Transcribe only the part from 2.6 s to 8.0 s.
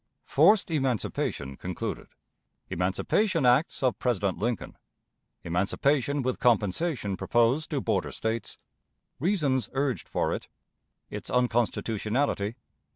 Emancipation Acts of President Lincoln. Emancipation with Compensation proposed to